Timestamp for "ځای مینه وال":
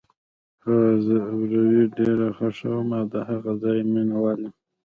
3.63-4.39